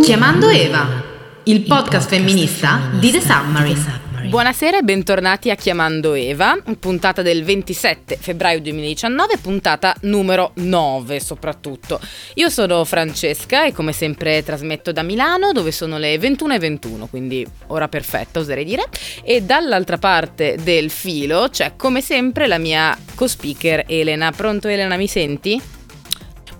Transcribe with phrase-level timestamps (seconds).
[0.00, 1.02] Chiamando Eva.
[1.44, 4.28] il podcast femminista di The Submarine.
[4.28, 12.00] Buonasera e bentornati a Chiamando Eva, puntata del 27 febbraio 2019, puntata numero 9 soprattutto.
[12.34, 17.88] Io sono Francesca e come sempre trasmetto da Milano dove sono le 21.21, quindi ora
[17.88, 18.84] perfetta oserei dire,
[19.22, 24.30] e dall'altra parte del filo c'è come sempre la mia co-speaker Elena.
[24.32, 25.78] Pronto Elena, mi senti?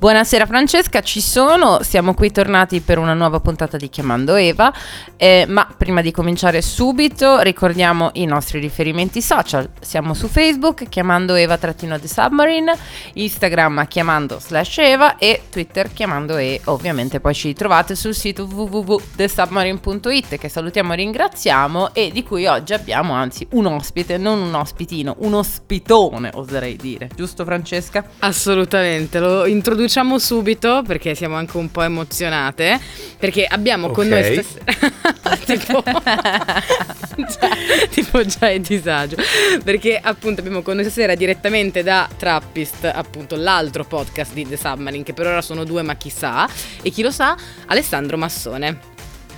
[0.01, 4.73] Buonasera Francesca, ci sono, siamo qui tornati per una nuova puntata di Chiamando Eva,
[5.19, 11.35] eh, ma prima di cominciare subito ricordiamo i nostri riferimenti social, siamo su Facebook chiamando
[11.35, 12.75] Eva-The Submarine,
[13.13, 20.39] Instagram chiamando slash Eva e Twitter chiamando E, ovviamente poi ci trovate sul sito www.thesubmarine.it
[20.39, 25.17] che salutiamo e ringraziamo e di cui oggi abbiamo anzi un ospite, non un ospitino,
[25.19, 28.03] un ospitone oserei dire, giusto Francesca?
[28.21, 32.81] Assolutamente, lo introduciamo introduciamo subito perché siamo anche un po' emozionate.
[33.19, 33.97] Perché abbiamo okay.
[33.97, 35.37] con noi stasera.
[35.45, 37.51] tipo, già,
[37.91, 39.17] tipo già è disagio.
[39.65, 45.03] Perché appunto abbiamo con noi stasera direttamente da Trappist, appunto l'altro podcast di The Submarine,
[45.03, 46.49] che per ora sono due, ma chissà.
[46.83, 47.37] E chi lo sa,
[47.67, 48.79] Alessandro Massone.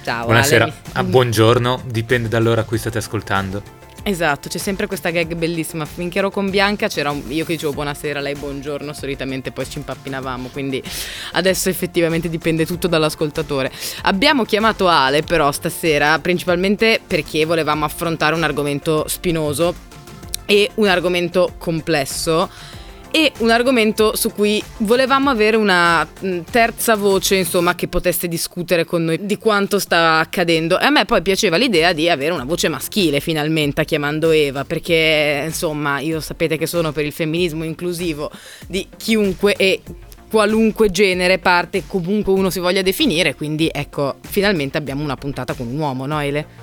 [0.04, 0.26] Ciao.
[0.26, 3.81] Buonasera, ah, buongiorno, dipende dall'ora a cui state ascoltando.
[4.04, 5.84] Esatto, c'è sempre questa gag bellissima.
[5.84, 7.22] Finché ero con Bianca c'era un...
[7.28, 10.82] io che dicevo buonasera, lei buongiorno, solitamente poi ci impappinavamo, quindi
[11.32, 13.70] adesso effettivamente dipende tutto dall'ascoltatore.
[14.02, 19.72] Abbiamo chiamato Ale però stasera principalmente perché volevamo affrontare un argomento spinoso
[20.46, 22.50] e un argomento complesso
[23.12, 28.86] e un argomento su cui volevamo avere una mm, terza voce, insomma, che potesse discutere
[28.86, 30.80] con noi di quanto sta accadendo.
[30.80, 35.42] E a me poi piaceva l'idea di avere una voce maschile finalmente chiamando Eva, perché
[35.44, 38.30] insomma, io sapete che sono per il femminismo inclusivo
[38.66, 39.82] di chiunque e
[40.30, 45.66] qualunque genere, parte, comunque uno si voglia definire, quindi ecco, finalmente abbiamo una puntata con
[45.66, 46.61] un uomo, no Ele?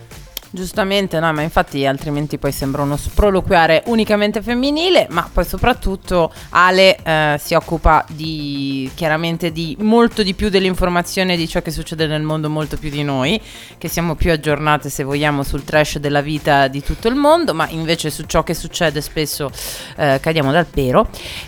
[0.52, 6.98] Giustamente, no, ma infatti altrimenti poi sembra uno sproloquiare unicamente femminile, ma poi soprattutto Ale
[7.04, 12.24] eh, si occupa di chiaramente di molto di più dell'informazione di ciò che succede nel
[12.24, 13.40] mondo, molto più di noi,
[13.78, 17.68] che siamo più aggiornate se vogliamo sul trash della vita di tutto il mondo, ma
[17.70, 19.52] invece su ciò che succede spesso
[19.98, 21.08] eh, cadiamo dal pero.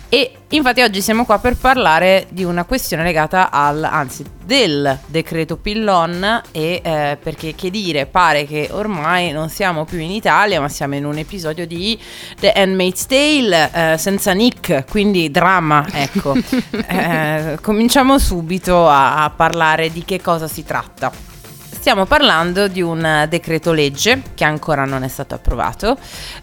[0.09, 5.55] E infatti oggi siamo qua per parlare di una questione legata al, anzi, del decreto
[5.55, 10.67] Pillon e eh, perché che dire, pare che ormai non siamo più in Italia, ma
[10.67, 11.97] siamo in un episodio di
[12.39, 16.35] The Handmaid's Tale eh, senza Nick, quindi dramma, ecco.
[16.87, 21.30] eh, cominciamo subito a, a parlare di che cosa si tratta.
[21.81, 25.97] Stiamo parlando di un decreto legge che ancora non è stato approvato,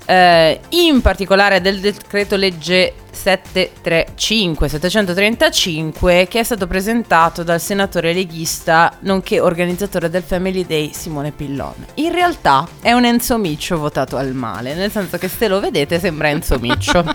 [0.05, 8.93] eh, in particolare del decreto legge 735 735 che è stato presentato dal senatore leghista
[9.03, 11.87] nonché organizzatore del Family Day Simone Pillon.
[11.95, 16.01] In realtà è un Enzo Miccio votato al male, nel senso che se lo vedete
[16.01, 17.05] sembra Enzo Miccio.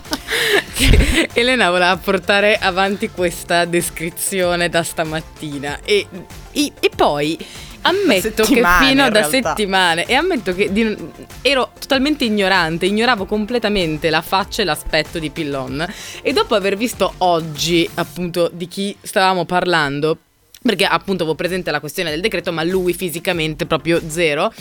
[1.34, 6.08] Elena voleva portare avanti questa descrizione da stamattina e,
[6.52, 7.38] e, e poi
[7.84, 10.96] ammetto che fino da settimane e ammetto che di,
[11.42, 15.86] ero totalmente ignorante, ignoravo completamente la faccia e l'aspetto di Pillon.
[16.22, 20.18] E dopo aver visto oggi appunto di chi stavamo parlando
[20.62, 24.52] perché appunto avevo presente la questione del decreto ma lui fisicamente proprio zero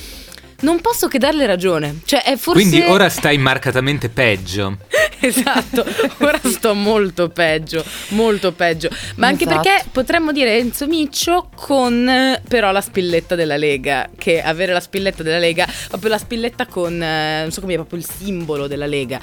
[0.63, 2.01] non posso che darle ragione.
[2.05, 2.61] Cioè, è forse...
[2.61, 4.79] Quindi ora stai marcatamente peggio.
[5.21, 5.85] esatto,
[6.19, 8.89] ora sto molto peggio, molto peggio.
[9.17, 9.63] Ma anche esatto.
[9.63, 15.23] perché potremmo dire Enzo Miccio con però la spilletta della Lega, che avere la spilletta
[15.23, 18.87] della Lega, proprio la spilletta con, eh, non so come è, proprio il simbolo della
[18.87, 19.21] Lega.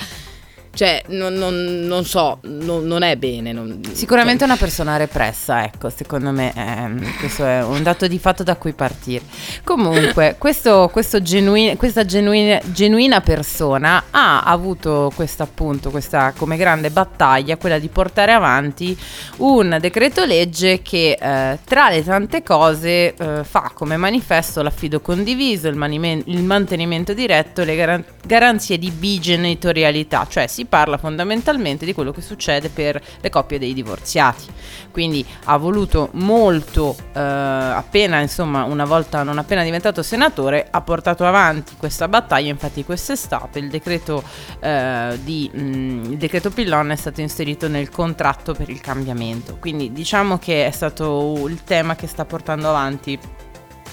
[0.72, 3.54] Cioè, non, non- non so, non, non è bene.
[3.92, 8.44] Sicuramente cioè, una persona repressa, ecco, secondo me ehm, questo è un dato di fatto
[8.44, 9.24] da cui partire.
[9.64, 16.90] Comunque, questo, questo genui- questa genuina, genuina persona ha avuto questa appunto, questa come grande
[16.92, 18.98] battaglia, quella di portare avanti
[19.38, 25.68] un decreto legge che eh, tra le tante cose eh, fa come manifesto l'affido condiviso,
[25.68, 31.94] il, manimen- il mantenimento diretto, le garan- garanzie di bigenitorialità, cioè si parla fondamentalmente di
[31.94, 34.46] quello che succede per le coppie dei divorziati.
[34.92, 41.26] Quindi ha voluto molto, eh, appena insomma una volta non appena diventato senatore, ha portato
[41.26, 44.24] avanti questa battaglia, infatti quest'estate il decreto,
[44.60, 49.92] eh, di, mm, il decreto Pillon è stato inserito nel contratto per il cambiamento, quindi
[49.92, 53.20] diciamo che è stato il tema che sta portando avanti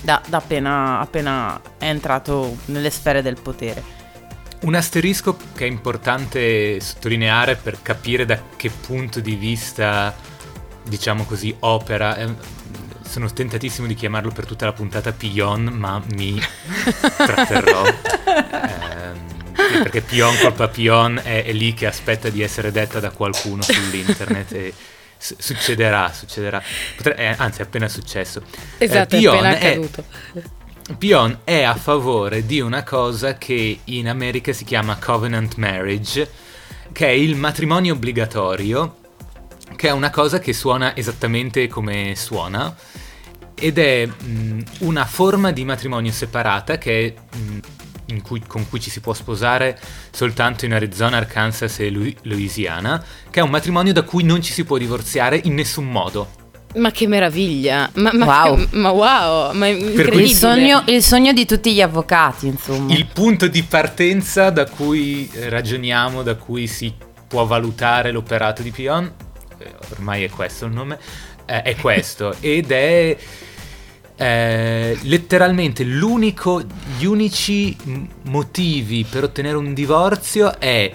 [0.01, 3.96] da, da appena, appena è entrato nelle sfere del potere.
[4.63, 10.15] Un asterisco che è importante sottolineare per capire da che punto di vista,
[10.83, 12.17] diciamo così, opera.
[12.17, 12.35] eh,
[13.09, 16.41] Sono tentatissimo di chiamarlo per tutta la puntata Pion, ma mi
[17.17, 17.85] tratterrò.
[17.87, 19.35] Ehm,
[19.83, 24.53] perché Pion colpa Pion è, è lì che aspetta di essere detta da qualcuno sull'internet
[24.53, 24.73] e
[25.17, 26.61] su- succederà, succederà.
[26.97, 28.43] Potre- eh, anzi, è appena successo.
[28.79, 30.05] Esatto, Eh, è Pion è- accaduto.
[30.95, 36.31] Pion è a favore di una cosa che in America si chiama covenant marriage,
[36.93, 38.97] che è il matrimonio obbligatorio,
[39.75, 42.75] che è una cosa che suona esattamente come suona,
[43.55, 47.59] ed è mh, una forma di matrimonio separata che è, mh,
[48.07, 49.79] in cui- con cui ci si può sposare
[50.13, 54.65] soltanto in Arizona, Arkansas e Louisiana, che è un matrimonio da cui non ci si
[54.65, 56.36] può divorziare in nessun modo.
[56.77, 57.91] Ma che meraviglia!
[57.95, 58.67] Ma, ma, Wow.
[58.73, 59.71] ma wow, ma è.
[59.71, 62.93] Il sogno, il sogno di tutti gli avvocati, insomma.
[62.93, 66.93] Il punto di partenza da cui eh, ragioniamo, da cui si
[67.27, 69.11] può valutare l'operato di Pion,
[69.59, 70.99] eh, ormai è questo il nome,
[71.47, 73.17] eh, è questo ed è
[74.19, 76.63] eh, letteralmente l'unico,
[76.99, 77.77] gli unici
[78.25, 80.93] motivi per ottenere un divorzio è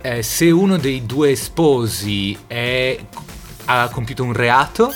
[0.00, 2.98] eh, se uno dei due sposi è-
[3.66, 4.92] ha compiuto un reato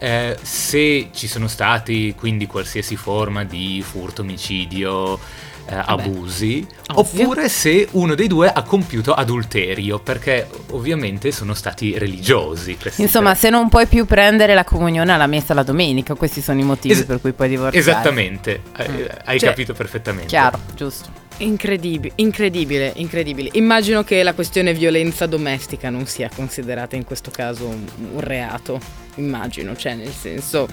[0.00, 5.18] eh, se ci sono stati quindi qualsiasi forma di furto, omicidio,
[5.66, 7.22] eh, abusi, ovvio.
[7.22, 12.76] oppure se uno dei due ha compiuto adulterio, perché ovviamente sono stati religiosi.
[12.96, 13.38] Insomma, tre.
[13.40, 16.94] se non puoi più prendere la comunione alla messa la domenica, questi sono i motivi
[16.94, 17.78] Es- per cui puoi divorziare.
[17.78, 20.28] Esattamente, eh, hai Cioè, capito perfettamente.
[20.28, 21.19] Chiaro, giusto.
[21.40, 23.48] Incredibile, incredibile, incredibile.
[23.52, 28.78] Immagino che la questione violenza domestica non sia considerata in questo caso un, un reato.
[29.14, 30.68] Immagino, cioè, nel senso.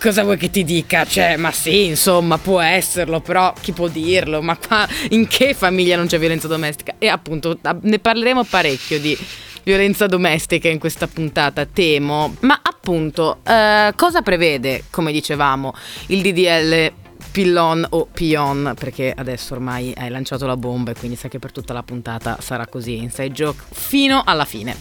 [0.00, 1.04] Cosa vuoi che ti dica?
[1.04, 4.40] Cioè, ma sì, insomma, può esserlo, però chi può dirlo?
[4.40, 6.94] Ma qua in che famiglia non c'è violenza domestica?
[6.96, 9.18] E appunto, ne parleremo parecchio di
[9.64, 12.36] violenza domestica in questa puntata, temo.
[12.40, 15.74] Ma appunto, eh, cosa prevede, come dicevamo,
[16.06, 16.92] il DDL
[17.30, 21.52] Pillon o Pion, perché adesso ormai hai lanciato la bomba e quindi sai che per
[21.52, 24.76] tutta la puntata sarà così, inside joke, fino alla fine.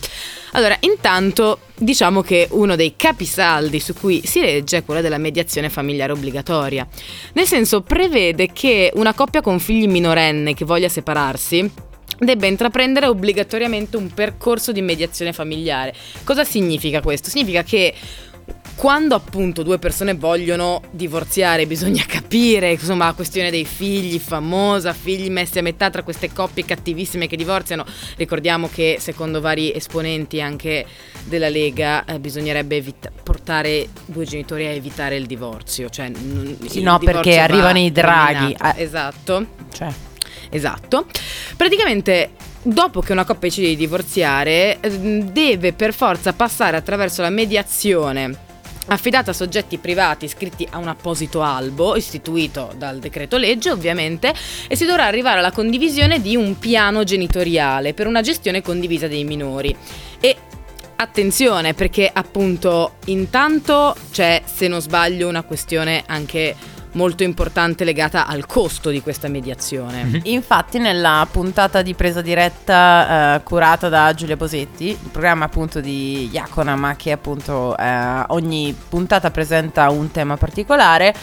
[0.54, 5.70] Allora, intanto diciamo che uno dei capisaldi su cui si regge è quello della mediazione
[5.70, 6.88] familiare obbligatoria.
[7.34, 11.88] Nel senso, prevede che una coppia con figli minorenne che voglia separarsi
[12.20, 15.94] debba intraprendere obbligatoriamente un percorso di mediazione familiare.
[16.24, 17.30] Cosa significa questo?
[17.30, 17.94] Significa che
[18.80, 25.30] quando appunto due persone vogliono divorziare bisogna capire insomma la questione dei figli famosa, figli
[25.30, 27.84] messi a metà tra queste coppie cattivissime che divorziano.
[28.16, 30.86] Ricordiamo che secondo vari esponenti anche
[31.26, 35.90] della Lega eh, bisognerebbe evita- portare due genitori a evitare il divorzio.
[35.90, 38.36] Cioè, non- Sì, no, perché va arrivano i draghi.
[38.46, 38.78] eliminato.
[38.78, 38.82] Eh.
[38.84, 39.46] Esatto.
[39.74, 39.90] Cioè,
[40.52, 41.06] Esatto.
[41.58, 42.30] Praticamente,
[42.62, 48.48] dopo che una coppia decide di divorziare, ehm, deve per forza passare attraverso la mediazione
[48.90, 54.34] affidata a soggetti privati iscritti a un apposito albo istituito dal decreto legge ovviamente
[54.68, 59.24] e si dovrà arrivare alla condivisione di un piano genitoriale per una gestione condivisa dei
[59.24, 59.76] minori.
[60.20, 60.36] E
[60.96, 66.56] attenzione perché appunto intanto c'è se non sbaglio una questione anche
[66.94, 70.22] molto importante legata al costo di questa mediazione.
[70.26, 76.30] Infatti nella puntata di presa diretta eh, curata da Giulia Bosetti, il programma appunto di
[76.32, 81.14] Iacona, ma che appunto eh, ogni puntata presenta un tema particolare,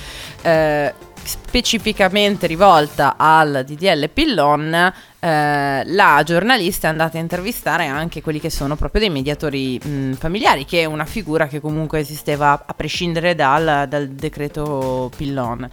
[0.42, 0.94] eh,
[1.26, 8.50] specificamente rivolta al DDL Pillon, eh, la giornalista è andata a intervistare anche quelli che
[8.50, 13.34] sono proprio dei mediatori mh, familiari, che è una figura che comunque esisteva a prescindere
[13.34, 15.68] dal, dal decreto Pillon.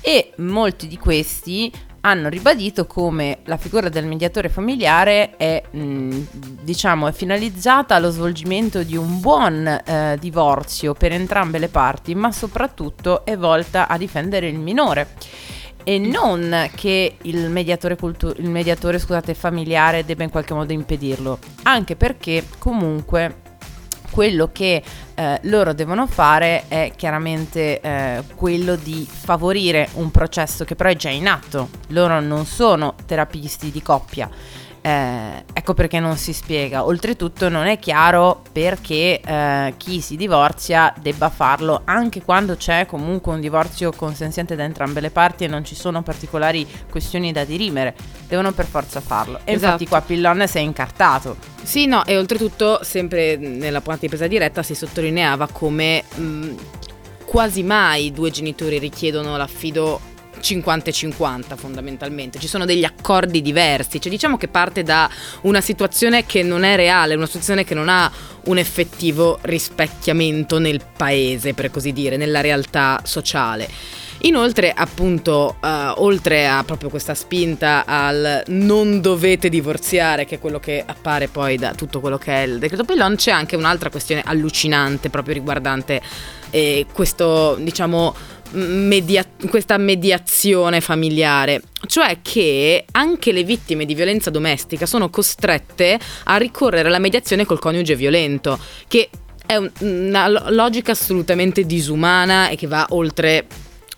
[0.00, 1.72] E molti di questi
[2.06, 6.26] hanno ribadito come la figura del mediatore familiare è, mh,
[6.62, 12.30] diciamo, è finalizzata allo svolgimento di un buon eh, divorzio per entrambe le parti, ma
[12.30, 15.08] soprattutto è volta a difendere il minore.
[15.82, 21.38] E non che il mediatore, cultu- il mediatore scusate, familiare debba in qualche modo impedirlo,
[21.62, 23.45] anche perché comunque
[24.16, 24.82] quello che
[25.14, 30.96] eh, loro devono fare è chiaramente eh, quello di favorire un processo che però è
[30.96, 31.68] già in atto.
[31.88, 34.30] Loro non sono terapisti di coppia
[34.86, 36.84] eh, ecco perché non si spiega.
[36.84, 43.32] Oltretutto non è chiaro perché eh, chi si divorzia debba farlo anche quando c'è comunque
[43.32, 47.96] un divorzio consenziente da entrambe le parti e non ci sono particolari questioni da dirimere.
[48.28, 49.38] Devono per forza farlo.
[49.42, 49.64] E Esatto.
[49.64, 51.36] infatti qua Pillon si è incartato.
[51.64, 56.50] Sì, no, e oltretutto, sempre nella puntata di presa diretta si sottolineava come mh,
[57.24, 64.00] quasi mai due genitori richiedono l'affido 50 e 50 fondamentalmente, ci sono degli accordi diversi,
[64.00, 65.08] cioè diciamo che parte da
[65.42, 68.10] una situazione che non è reale, una situazione che non ha
[68.44, 73.68] un effettivo rispecchiamento nel paese, per così dire, nella realtà sociale.
[74.20, 80.58] Inoltre, appunto, eh, oltre a proprio questa spinta al non dovete divorziare, che è quello
[80.58, 84.22] che appare poi da tutto quello che è il decreto Pillon, c'è anche un'altra questione
[84.24, 86.00] allucinante proprio riguardante
[86.50, 88.14] eh, questo, diciamo,
[88.52, 96.36] media- questa mediazione familiare, cioè che anche le vittime di violenza domestica sono costrette a
[96.36, 99.08] ricorrere alla mediazione col coniuge violento, che
[99.46, 103.46] è un- una lo- logica assolutamente disumana e che va oltre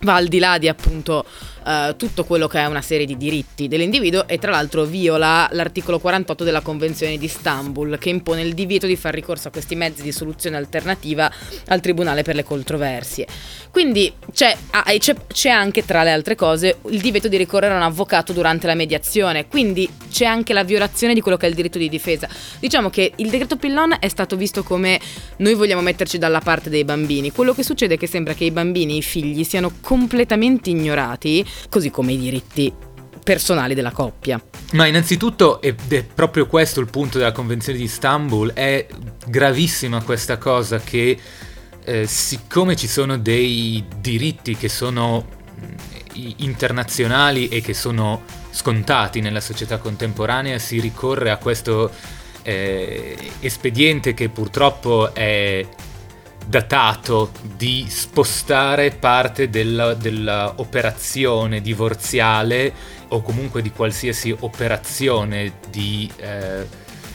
[0.01, 1.25] va al di là di appunto
[1.69, 5.99] eh, tutto quello che è una serie di diritti dell'individuo e tra l'altro viola l'articolo
[5.99, 10.01] 48 della Convenzione di Istanbul che impone il divieto di far ricorso a questi mezzi
[10.01, 11.31] di soluzione alternativa
[11.67, 13.27] al Tribunale per le controversie.
[13.69, 17.77] Quindi c'è, ah, c'è, c'è anche tra le altre cose il divieto di ricorrere a
[17.77, 21.55] un avvocato durante la mediazione, quindi c'è anche la violazione di quello che è il
[21.55, 22.27] diritto di difesa.
[22.59, 24.99] Diciamo che il decreto Pillon è stato visto come
[25.37, 27.31] noi vogliamo metterci dalla parte dei bambini.
[27.31, 31.89] Quello che succede è che sembra che i bambini, i figli, siano completamente ignorati, così
[31.91, 32.73] come i diritti
[33.23, 34.41] personali della coppia.
[34.73, 38.87] Ma innanzitutto, ed è proprio questo il punto della Convenzione di Istanbul, è
[39.27, 41.17] gravissima questa cosa che
[41.83, 45.25] eh, siccome ci sono dei diritti che sono
[46.13, 51.91] i- internazionali e che sono scontati nella società contemporanea, si ricorre a questo
[52.43, 55.65] eh, espediente che purtroppo è
[56.49, 62.73] datato di spostare parte della, della operazione divorziale
[63.09, 66.65] o comunque di qualsiasi operazione di, eh,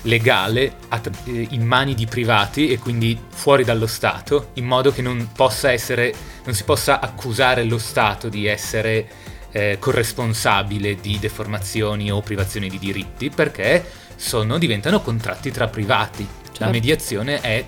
[0.03, 5.03] legale a- eh, in mani di privati e quindi fuori dallo Stato, in modo che
[5.03, 6.15] non possa essere,
[6.45, 9.09] non si possa accusare lo Stato di essere
[9.51, 16.23] eh, corresponsabile di deformazioni o privazioni di diritti, perché sono, diventano contratti tra privati.
[16.23, 16.73] La Certo.
[16.73, 17.65] mediazione è,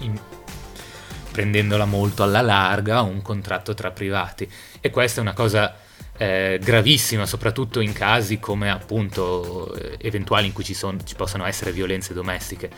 [0.00, 0.18] in-
[1.38, 4.50] prendendola molto alla larga, un contratto tra privati.
[4.80, 5.72] E questa è una cosa
[6.16, 11.46] eh, gravissima, soprattutto in casi come appunto eh, eventuali in cui ci, son- ci possano
[11.46, 12.70] essere violenze domestiche.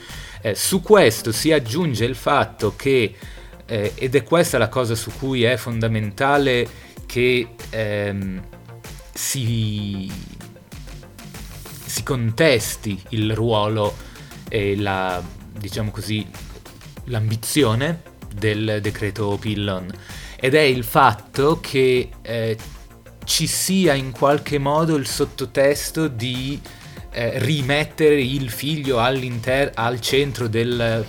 [0.43, 3.15] Eh, su questo si aggiunge il fatto che,
[3.65, 6.69] eh, ed è questa la cosa su cui è fondamentale
[7.07, 8.43] che ehm,
[9.15, 10.13] si,
[11.87, 13.97] si contesti il ruolo
[14.51, 16.29] e la, diciamo così,
[17.05, 19.91] l'ambizione del decreto Pillon
[20.37, 22.57] ed è il fatto che eh,
[23.25, 26.61] ci sia in qualche modo il sottotesto di
[27.13, 31.05] eh, rimettere il figlio al centro del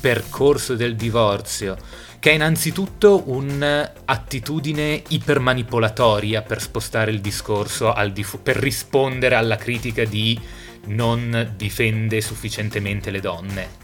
[0.00, 1.76] percorso del divorzio,
[2.18, 10.04] che è innanzitutto un'attitudine ipermanipolatoria per spostare il discorso di fu- per rispondere alla critica
[10.04, 10.38] di
[10.86, 13.79] non difende sufficientemente le donne.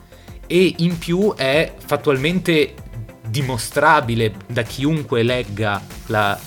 [0.47, 2.75] E in più è fattualmente
[3.29, 6.39] dimostrabile da chiunque legga la,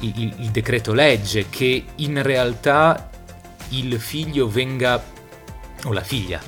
[0.00, 3.10] il, il- decreto legge che in realtà
[3.70, 5.02] il figlio venga,
[5.84, 6.40] o la figlia,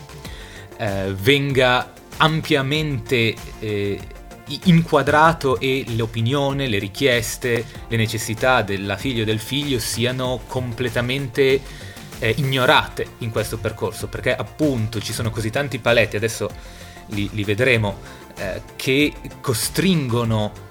[0.77, 3.99] eh, venga ampiamente eh,
[4.65, 11.61] inquadrato e l'opinione, le richieste, le necessità della figlia o del figlio siano completamente
[12.19, 16.51] eh, ignorate in questo percorso, perché appunto ci sono così tanti paletti, adesso
[17.09, 17.99] li, li vedremo,
[18.37, 20.67] eh, che costringono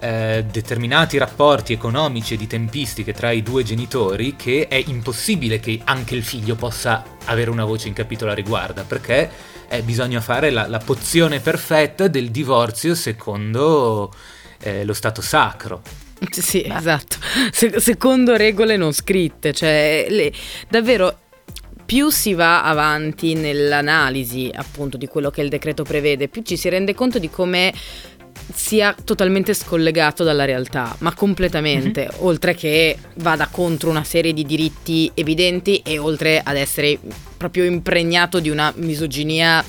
[0.00, 5.80] eh, determinati rapporti economici e di tempistiche tra i due genitori che è impossibile che
[5.84, 9.30] anche il figlio possa avere una voce in capitolo a riguardo, perché
[9.68, 14.12] eh, bisogna fare la, la pozione perfetta del divorzio secondo
[14.58, 16.01] eh, lo stato sacro.
[16.30, 17.16] Sì, esatto.
[17.50, 20.32] Se- secondo regole non scritte, cioè le-
[20.68, 21.18] davvero
[21.84, 26.68] più si va avanti nell'analisi appunto di quello che il decreto prevede, più ci si
[26.68, 27.72] rende conto di come
[28.54, 35.10] sia totalmente scollegato dalla realtà, ma completamente, oltre che vada contro una serie di diritti
[35.14, 36.98] evidenti e oltre ad essere
[37.36, 39.62] proprio impregnato di una misoginia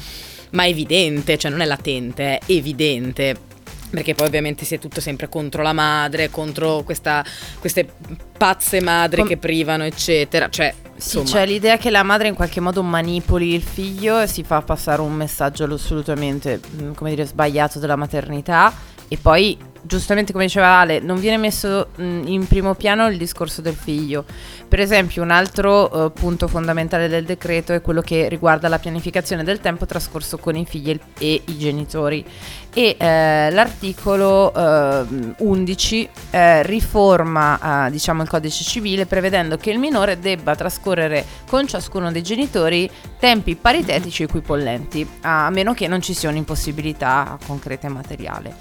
[0.51, 3.51] ma evidente, cioè non è latente, è evidente.
[3.93, 7.23] Perché poi ovviamente si è tutto sempre contro la madre, contro questa-
[7.59, 7.88] queste
[8.35, 10.50] pazze madri Com- che privano, eccetera.
[10.50, 14.43] Cioè, Sì, c'è l'idea che la madre in qualche modo manipoli il figlio e si
[14.43, 16.59] fa passare un messaggio assolutamente,
[16.95, 18.73] come dire, sbagliato della maternità
[19.07, 23.75] e poi, giustamente come diceva Ale, non viene messo in primo piano il discorso del
[23.75, 24.25] figlio.
[24.67, 29.43] Per esempio, un altro eh, punto fondamentale del decreto è quello che riguarda la pianificazione
[29.43, 32.25] del tempo trascorso con i figli e, i genitori.
[32.73, 39.77] E eh, l'articolo eh, 11 eh, riforma eh, diciamo il codice civile prevedendo che il
[39.77, 46.15] minore debba trascorrere con ciascuno dei genitori tempi paritetici equipollenti, a meno che non ci
[46.15, 48.55] sia un'impossibilità concreta e materiale.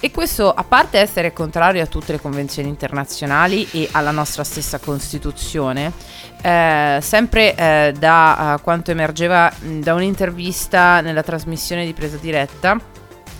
[0.00, 4.78] E questo, a parte essere contrario a tutte le convenzioni internazionali e alla nostra stessa
[4.78, 5.92] Costituzione,
[6.40, 12.78] eh, sempre eh, da eh, quanto emergeva mh, da un'intervista nella trasmissione di presa diretta,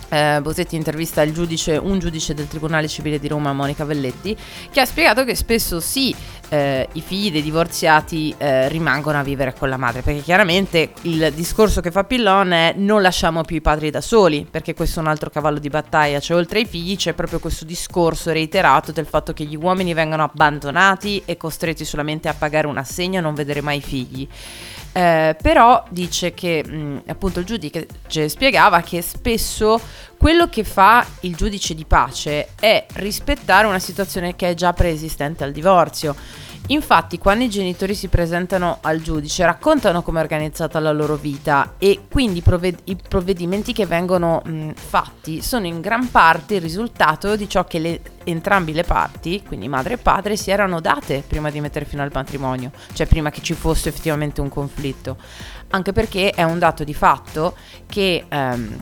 [0.09, 4.35] eh, Bosetti intervista giudice, un giudice del Tribunale Civile di Roma, Monica Velletti,
[4.71, 6.13] che ha spiegato che spesso sì,
[6.49, 11.31] eh, i figli dei divorziati eh, rimangono a vivere con la madre, perché chiaramente il
[11.33, 15.03] discorso che fa Pillon è non lasciamo più i padri da soli, perché questo è
[15.03, 19.05] un altro cavallo di battaglia, cioè oltre ai figli c'è proprio questo discorso reiterato del
[19.05, 23.35] fatto che gli uomini vengono abbandonati e costretti solamente a pagare un assegno e non
[23.35, 24.27] vedere mai i figli.
[24.99, 29.79] Eh, però dice che mh, appunto il giudice spiegava che spesso
[30.17, 35.45] quello che fa il giudice di pace è rispettare una situazione che è già preesistente
[35.45, 36.13] al divorzio.
[36.67, 41.73] Infatti, quando i genitori si presentano al giudice, raccontano come è organizzata la loro vita
[41.79, 47.35] e quindi provved- i provvedimenti che vengono mh, fatti sono in gran parte il risultato
[47.35, 51.49] di ciò che le- entrambi le parti, quindi madre e padre, si erano date prima
[51.49, 55.17] di mettere fino al matrimonio, cioè prima che ci fosse effettivamente un conflitto.
[55.69, 57.55] Anche perché è un dato di fatto
[57.87, 58.25] che...
[58.27, 58.79] ehm,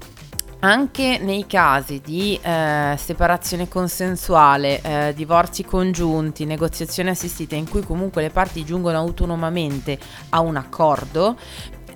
[0.60, 8.22] anche nei casi di eh, separazione consensuale, eh, divorzi congiunti, negoziazione assistita in cui comunque
[8.24, 11.38] le parti giungono autonomamente a un accordo,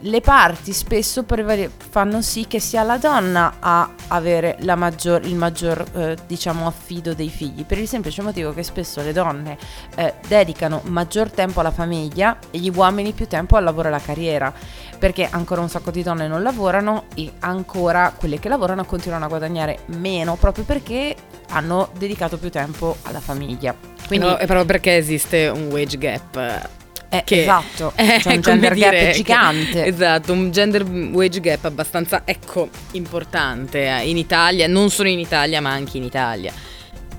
[0.02, 5.84] le parti spesso prevale- fanno sì che sia la donna a avere maggior- il maggior
[5.94, 9.58] eh, diciamo affido dei figli per il semplice motivo che spesso le donne
[9.96, 14.02] eh, dedicano maggior tempo alla famiglia e gli uomini più tempo al lavoro e alla
[14.02, 14.52] carriera
[14.98, 19.28] perché ancora un sacco di donne non lavorano e ancora quelle che lavorano continuano a
[19.28, 21.16] guadagnare meno proprio perché
[21.50, 23.76] hanno dedicato più tempo alla famiglia
[24.08, 26.70] quindi No, è proprio perché esiste un wage gap.
[27.12, 27.92] Eh, che esatto.
[27.96, 29.86] è, c'è un come gender gap dire, che- gigante.
[29.86, 35.60] Esatto, un gender wage gap abbastanza, ecco, importante eh, in Italia, non solo in Italia
[35.60, 36.54] ma anche in Italia.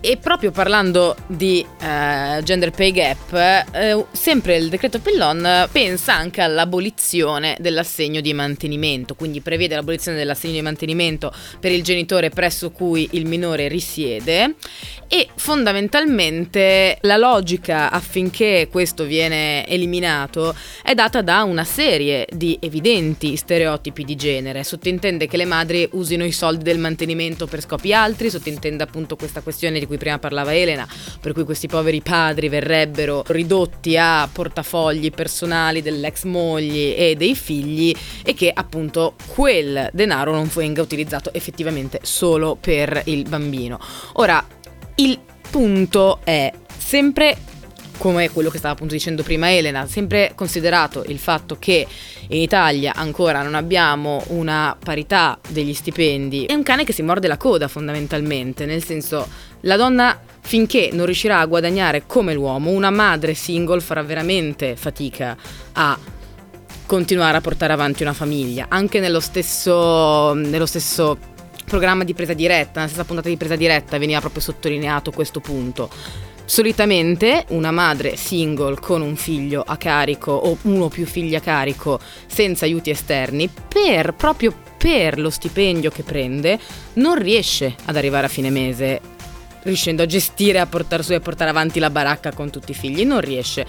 [0.05, 3.33] E proprio parlando di eh, gender pay gap,
[3.73, 10.55] eh, sempre il decreto Pellon pensa anche all'abolizione dell'assegno di mantenimento, quindi prevede l'abolizione dell'assegno
[10.55, 14.57] di mantenimento per il genitore presso cui il minore risiede
[15.13, 23.37] e fondamentalmente la logica affinché questo viene eliminato è data da una serie di evidenti
[23.37, 24.65] stereotipi di genere.
[24.65, 29.43] Sottintende che le madri usino i soldi del mantenimento per scopi altri, sottintende appunto questa
[29.43, 30.89] questione di cui prima parlava Elena,
[31.21, 37.95] per cui questi poveri padri verrebbero ridotti a portafogli personali dell'ex moglie e dei figli
[38.25, 43.79] e che appunto quel denaro non venga utilizzato effettivamente solo per il bambino.
[44.15, 44.43] Ora,
[45.03, 45.19] il
[45.51, 47.37] punto è sempre
[47.99, 51.87] come quello che stava appunto dicendo prima Elena, sempre considerato il fatto che
[52.29, 57.29] in Italia ancora non abbiamo una parità degli stipendi, è un cane che si morde
[57.29, 59.29] la coda fondamentalmente, nel senso
[59.61, 65.37] la donna finché non riuscirà a guadagnare come l'uomo, una madre single farà veramente fatica
[65.73, 65.97] a
[66.87, 71.31] continuare a portare avanti una famiglia, anche nello stesso, nello stesso
[71.65, 75.91] programma di presa diretta, nella stessa puntata di presa diretta veniva proprio sottolineato questo punto.
[76.45, 81.41] Solitamente una madre single con un figlio a carico o uno o più figli a
[81.41, 86.59] carico senza aiuti esterni, per, proprio per lo stipendio che prende,
[86.95, 89.01] non riesce ad arrivare a fine mese
[89.63, 92.75] riuscendo a gestire, a portare su e a portare avanti la baracca con tutti i
[92.75, 93.67] figli, non riesce.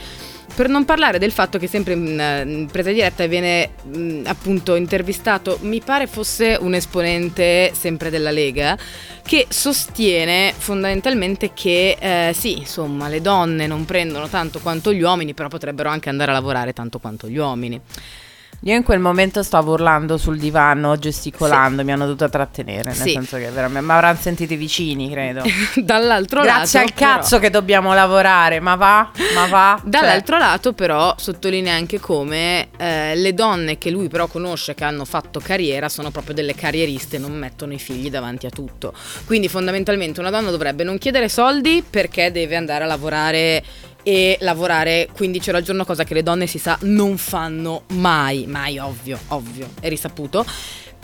[0.56, 5.82] Per non parlare del fatto che sempre in, presa diretta viene mh, appunto intervistato, mi
[5.82, 8.78] pare fosse un esponente sempre della Lega,
[9.24, 15.34] che sostiene fondamentalmente che eh, sì, insomma, le donne non prendono tanto quanto gli uomini,
[15.34, 17.82] però potrebbero anche andare a lavorare tanto quanto gli uomini.
[18.66, 21.84] Io in quel momento stavo urlando sul divano, gesticolando, Sì.
[21.86, 23.12] mi hanno dovuto trattenere, nel Sì.
[23.12, 25.42] senso che veramente mi avranno sentito i vicini, credo.
[25.76, 29.76] Dall'altro Grazie lato, al cazzo che dobbiamo lavorare, ma va, ma va.
[29.82, 34.86] Cioè, Dall'altro lato però sottolinea anche come eh, le donne che lui però conosce che
[34.86, 38.94] hanno fatto carriera sono proprio delle carrieriste, non mettono i figli davanti a tutto.
[39.26, 43.62] Quindi fondamentalmente una donna dovrebbe non chiedere soldi perché deve andare a lavorare
[44.04, 48.46] e lavorare 15 ore al giorno, cosa che le donne si sa non fanno mai,
[48.46, 50.46] mai ovvio, ovvio, è risaputo.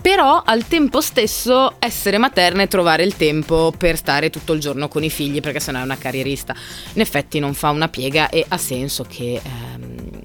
[0.01, 4.87] Però al tempo stesso essere materna e trovare il tempo per stare tutto il giorno
[4.87, 6.55] con i figli perché sennò è una carrierista.
[6.93, 10.21] In effetti non fa una piega e ha senso che ehm,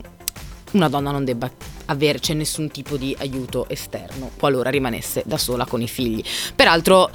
[0.72, 1.50] una donna non debba
[1.86, 6.22] averci nessun tipo di aiuto esterno qualora rimanesse da sola con i figli.
[6.54, 7.10] Peraltro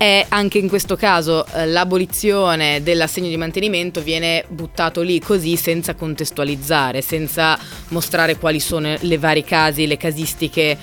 [0.00, 5.94] è anche in questo caso eh, l'abolizione dell'assegno di mantenimento viene buttato lì così senza
[5.94, 7.58] contestualizzare, senza
[7.88, 10.78] mostrare quali sono le vari casi, le casistiche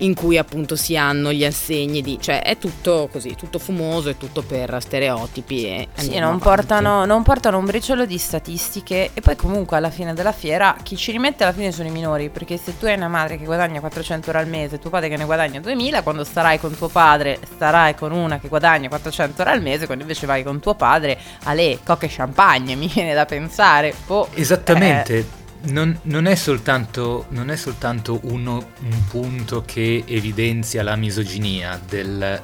[0.00, 4.16] in cui appunto si hanno gli assegni di, cioè è tutto così, tutto fumoso, è
[4.16, 9.36] tutto per stereotipi e Sì, non portano, non portano un briciolo di statistiche e poi
[9.36, 12.78] comunque alla fine della fiera chi ci rimette alla fine sono i minori perché se
[12.78, 15.24] tu hai una madre che guadagna 400 euro al mese e tuo padre che ne
[15.24, 19.62] guadagna 2000 quando starai con tuo padre starai con una che guadagna 400 euro al
[19.62, 24.28] mese quando invece vai con tuo padre alle cocche champagne mi viene da pensare boh,
[24.34, 25.18] Esattamente.
[25.18, 25.24] eh,
[25.62, 32.42] Non, non è soltanto, non è soltanto uno- un punto che evidenzia la misoginia del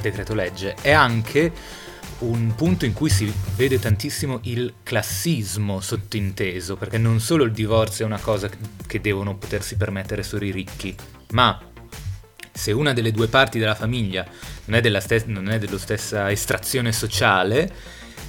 [0.00, 1.52] decreto legge, è anche
[2.18, 8.04] un punto in cui si vede tantissimo il classismo sottinteso, perché non solo il divorzio
[8.04, 8.48] è una cosa
[8.86, 10.94] che devono potersi permettere solo i ricchi,
[11.32, 11.60] ma
[12.52, 14.24] se una delle due parti della famiglia
[14.66, 17.70] non è, della stes- non è dello stessa estrazione sociale,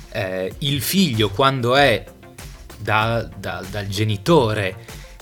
[0.09, 2.03] eh, il figlio quando è
[2.79, 4.75] da- da- dal genitore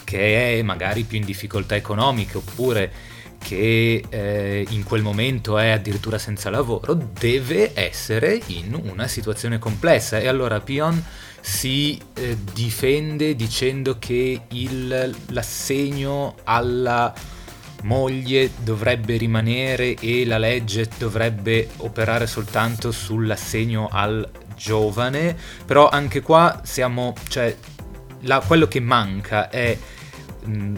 [0.03, 2.91] che è magari più in difficoltà economiche oppure
[3.45, 10.17] che eh, in quel momento è addirittura senza lavoro, deve essere in una situazione complessa.
[10.17, 11.03] E allora Pion
[11.41, 17.13] si eh, difende dicendo che il- l'assegno alla
[17.83, 26.61] moglie dovrebbe rimanere e la legge dovrebbe operare soltanto sull'assegno al giovane, però anche qua
[26.63, 27.55] siamo, cioè,
[28.21, 29.77] la- quello che manca è,
[30.43, 30.75] mh,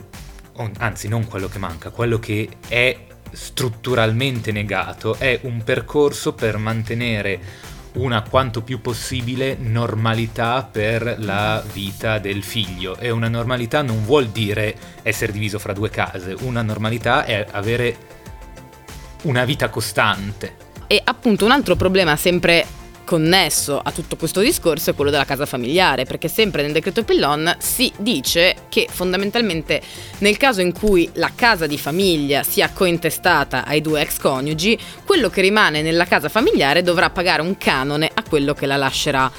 [0.57, 6.57] o- anzi non quello che manca, quello che è strutturalmente negato è un percorso per
[6.57, 14.05] mantenere una quanto più possibile normalità per la vita del figlio e una normalità non
[14.05, 17.97] vuol dire essere diviso fra due case, una normalità è avere
[19.23, 20.65] una vita costante.
[20.85, 22.65] E appunto un altro problema sempre
[23.07, 27.55] connesso a tutto questo discorso è quello della casa familiare, perché sempre nel decreto Pillon
[27.57, 29.81] si dice che fondamentalmente
[30.17, 35.29] nel caso in cui la casa di famiglia sia cointestata ai due ex coniugi, quello
[35.29, 39.31] che rimane nella casa familiare dovrà pagare un canone a quello che la lascerà.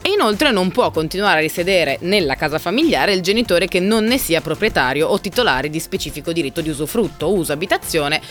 [0.00, 4.18] E inoltre non può continuare a risiedere nella casa familiare il genitore che non ne
[4.18, 8.22] sia proprietario o titolare di specifico diritto di usufrutto, uso, abitazione,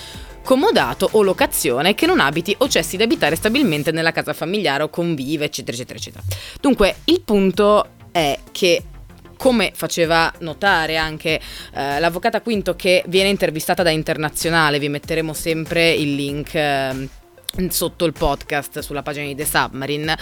[0.46, 4.90] comodato o locazione che non abiti o cessi di abitare stabilmente nella casa familiare o
[4.90, 6.24] convive, eccetera, eccetera, eccetera.
[6.62, 8.84] Dunque, il punto è che
[9.36, 11.42] come faceva notare anche
[11.74, 17.10] eh, l'avvocata Quinto che viene intervistata da Internazionale, vi metteremo sempre il link ehm,
[17.70, 20.18] sotto il podcast sulla pagina di The Submarine.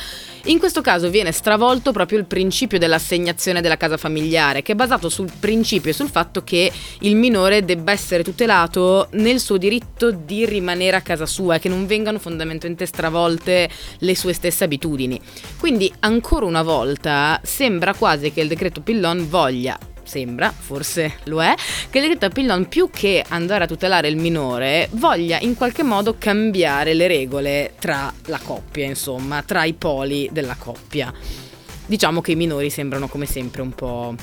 [0.46, 5.10] In questo caso viene stravolto proprio il principio dell'assegnazione della casa familiare, che è basato
[5.10, 10.46] sul principio e sul fatto che il minore debba essere tutelato nel suo diritto di
[10.46, 13.70] rimanere a casa sua e che non vengano fondamentalmente stravolte
[14.00, 15.20] le sue stesse abitudini.
[15.58, 21.54] Quindi ancora una volta sembra quasi che il decreto Pillon voglia sembra, forse lo è,
[21.90, 26.16] che il decreto Pillon più che andare a tutelare il minore voglia in qualche modo
[26.18, 31.14] cambiare le regole tra la coppia, insomma, tra i poli della coppia.
[31.86, 34.16] Diciamo che i minori sembrano come sempre un po'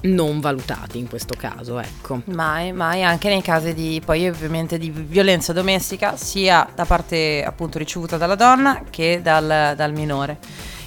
[0.00, 2.22] non valutati in questo caso, ecco.
[2.26, 7.78] Mai, mai, anche nei casi di poi ovviamente di violenza domestica, sia da parte appunto
[7.78, 10.38] ricevuta dalla donna che dal, dal minore.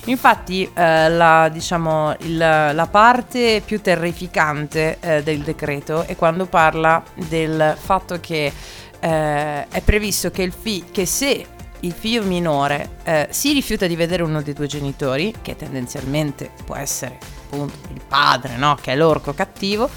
[0.06, 7.04] Infatti, eh, la, diciamo, il- la parte più terrificante eh, del decreto è quando parla
[7.14, 8.52] del fatto che
[9.00, 11.46] eh, è previsto che, fi- che se
[11.84, 16.76] il figlio minore eh, si rifiuta di vedere uno dei due genitori, che tendenzialmente può
[16.76, 18.78] essere appunto il padre, no?
[18.80, 19.90] che è l'orco cattivo,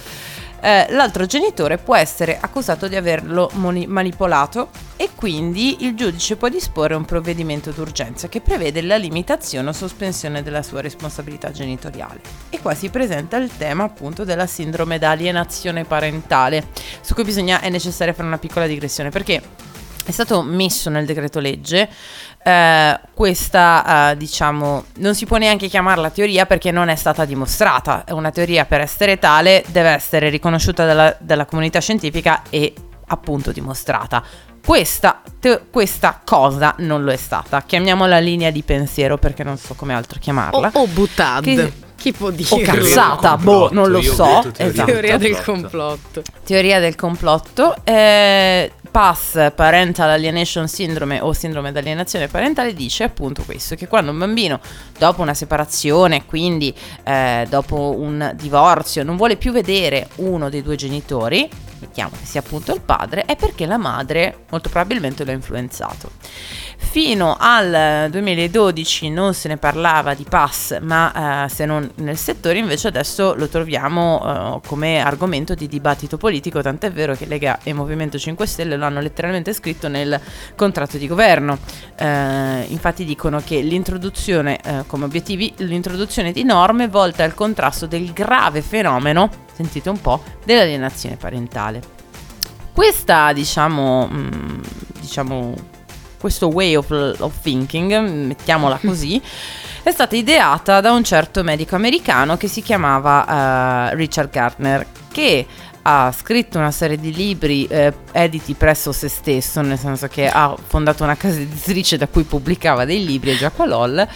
[0.64, 6.48] eh, l'altro genitore può essere accusato di averlo moni- manipolato e quindi il giudice può
[6.48, 12.22] disporre un provvedimento d'urgenza che prevede la limitazione o sospensione della sua responsabilità genitoriale.
[12.48, 16.68] E qua si presenta il tema appunto della sindrome d'alienazione parentale,
[17.02, 19.42] su cui bisogna, è necessario fare una piccola digressione perché
[20.06, 21.88] è stato messo nel decreto legge
[22.44, 28.04] eh, questa, eh, diciamo, non si può neanche chiamarla teoria perché non è stata dimostrata.
[28.04, 32.74] È una teoria per essere tale, deve essere riconosciuta dalla, dalla comunità scientifica e
[33.06, 34.22] appunto dimostrata.
[34.64, 37.62] Questa, te- questa, cosa non lo è stata.
[37.62, 40.70] Chiamiamola linea di pensiero perché non so come altro chiamarla.
[40.74, 41.44] O, o buttad.
[41.44, 42.48] Che- Chi può dire?
[42.50, 44.24] o cazzata, boh, non lo Io ho so.
[44.24, 44.90] detto teoria Esatto.
[44.90, 45.50] Teoria del Complotto.
[46.10, 46.22] complotto.
[46.44, 47.76] Teoria del complotto.
[47.84, 54.18] Eh, PAS, Parental Alienation Syndrome o sindrome d'alienazione parentale, dice appunto questo, che quando un
[54.18, 54.60] bambino
[54.96, 60.76] dopo una separazione, quindi eh, dopo un divorzio, non vuole più vedere uno dei due
[60.76, 61.50] genitori,
[61.84, 66.10] mettiamo che sia appunto il padre, è perché la madre molto probabilmente lo ha influenzato.
[66.76, 72.58] Fino al 2012 non se ne parlava di PAS, ma eh, se non nel settore,
[72.58, 77.72] invece adesso lo troviamo eh, come argomento di dibattito politico, tant'è vero che Lega e
[77.72, 80.20] Movimento 5 Stelle lo hanno letteralmente scritto nel
[80.56, 81.58] contratto di governo.
[81.96, 88.12] Eh, infatti dicono che l'introduzione, eh, come obiettivi, l'introduzione di norme volte al contrasto del
[88.12, 91.80] grave fenomeno, sentite un po', dell'alienazione parentale.
[92.72, 94.60] Questa, diciamo, mm,
[95.00, 95.54] diciamo
[96.18, 99.20] questo way of, of thinking, mettiamola così,
[99.82, 105.46] è stata ideata da un certo medico americano che si chiamava eh, Richard Gardner, che
[105.86, 110.56] ha scritto una serie di libri eh, editi presso se stesso, nel senso che ha
[110.66, 114.06] fondato una casa editrice da cui pubblicava dei libri, e Giacolol,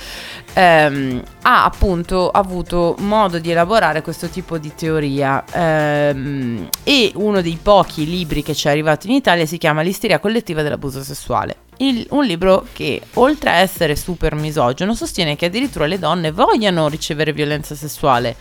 [0.55, 7.59] ehm, ha appunto avuto modo di elaborare questo tipo di teoria ehm, e uno dei
[7.61, 11.57] pochi libri che ci è arrivato in Italia si chiama L'isteria collettiva dell'abuso sessuale.
[11.81, 16.89] Il- un libro che oltre a essere super misogino sostiene che addirittura le donne vogliano
[16.89, 18.37] ricevere violenza sessuale.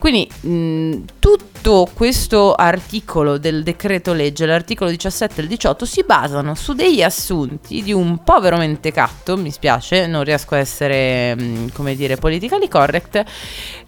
[0.00, 6.54] Quindi mh, tutto questo articolo del decreto legge, l'articolo 17 e il 18, si basano
[6.54, 11.94] su degli assunti di un povero mentecatto, mi spiace, non riesco a essere, mh, come
[11.96, 13.22] dire, politically correct,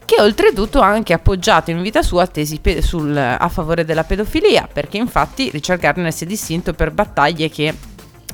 [0.05, 4.69] che oltretutto ha anche appoggiato in vita sua tesi pe- sul- a favore della pedofilia,
[4.71, 7.73] perché infatti Richard Gardner si è distinto per battaglie che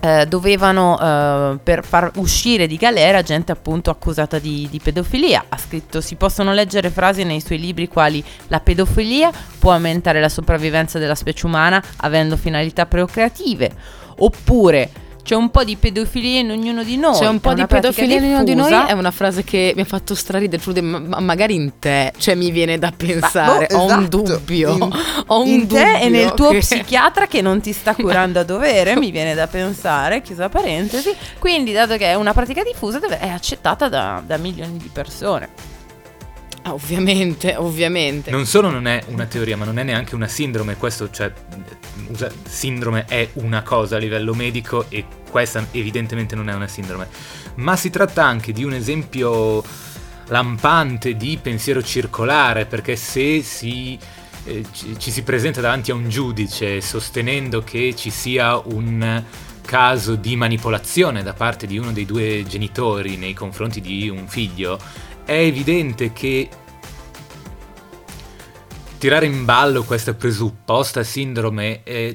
[0.01, 5.45] eh, dovevano eh, per far uscire di galera gente appunto accusata di, di pedofilia.
[5.49, 10.29] Ha scritto si possono leggere frasi nei suoi libri quali la pedofilia può aumentare la
[10.29, 13.71] sopravvivenza della specie umana avendo finalità procreative
[14.19, 14.91] oppure
[15.29, 17.13] c'è un po' di pedofilia in ognuno di noi.
[17.19, 19.83] C'è un È po' di pedofilia in ognuno di noi, è una frase che mi
[19.83, 23.77] ha fatto straridere, Trude, ma ma magari in te, cioè mi viene da pensare, boh,
[23.77, 24.23] ho un esatto.
[24.23, 24.91] dubbio, In-
[25.27, 28.41] ho un in te e nel dubbio tuo che- psichiatra che non ti sta curando
[28.41, 31.15] a dovere, mi viene da pensare, chiusa parentesi.
[31.39, 35.77] Quindi, dato che è una pratica diffusa, è accettata da, da milioni di persone.
[36.63, 38.31] Ah, ovviamente, ovviamente.
[38.31, 41.31] Non solo non è una teoria, ma non è neanche una sindrome, questo cioè
[42.09, 47.09] usa- sindrome è una cosa a livello medico e questa evidentemente non è una sindrome,
[47.57, 49.63] ma si tratta anche di un esempio
[50.27, 53.99] lampante di pensiero circolare, perché se si
[54.45, 59.23] eh, ci si presenta davanti a un giudice sostenendo che ci sia un
[59.69, 64.79] caso di manipolazione da parte di uno dei due genitori nei confronti di un figlio,
[65.25, 66.49] è evidente che
[68.99, 72.15] tirare in ballo questa presupposta sindrome è,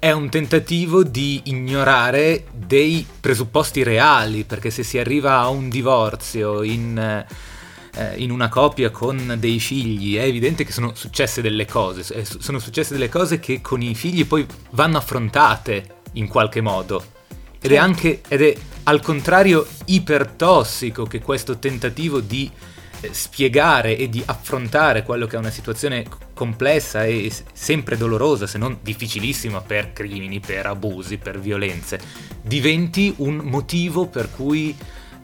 [0.00, 6.62] è un tentativo di ignorare dei presupposti reali, perché se si arriva a un divorzio
[6.64, 12.12] in, eh, in una coppia con dei figli, è evidente che sono successe delle cose,
[12.12, 17.16] eh, sono successe delle cose che con i figli poi vanno affrontate in qualche modo.
[17.60, 22.77] Ed è anche, ed è al contrario ipertossico che questo tentativo di eh,
[23.10, 28.78] spiegare e di affrontare quello che è una situazione complessa e sempre dolorosa, se non
[28.80, 32.00] difficilissima per crimini, per abusi, per violenze,
[32.42, 34.76] diventi un motivo per cui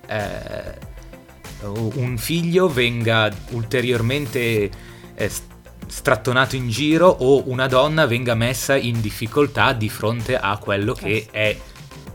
[0.07, 0.93] eh,
[1.63, 4.71] un figlio venga ulteriormente
[5.15, 5.31] eh,
[5.87, 11.29] strattonato in giro o una donna venga messa in difficoltà di fronte a quello che
[11.31, 11.57] è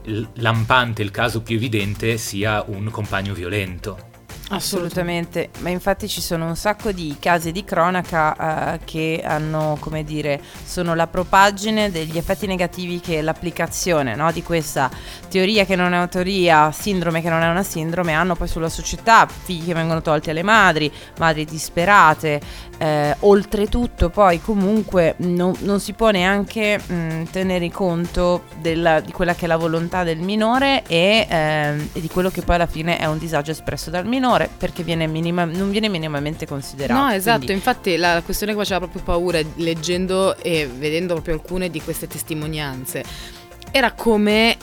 [0.06, 4.09] l- lampante, il caso più evidente sia un compagno violento.
[4.52, 10.04] Assolutamente, ma infatti ci sono un sacco di casi di cronaca eh, che hanno, come
[10.04, 14.90] dire, sono la propaggine degli effetti negativi che l'applicazione no, di questa
[15.30, 18.70] teoria che non è una teoria, sindrome che non è una sindrome, hanno poi sulla
[18.70, 22.42] società, figli che vengono tolti alle madri, madri disperate,
[22.80, 29.36] eh, oltretutto poi comunque non, non si può neanche mh, tenere conto della, di quella
[29.36, 32.98] che è la volontà del minore e, eh, e, di quello che poi alla fine
[32.98, 37.00] è un disagio espresso dal minore perché viene minima, non viene minimamente considerato.
[37.00, 41.70] No, esatto, Quindi, infatti la questione che faceva proprio paura leggendo e vedendo proprio alcune
[41.70, 43.04] di queste testimonianze
[43.72, 44.58] era come